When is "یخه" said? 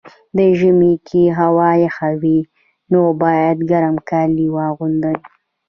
1.85-2.09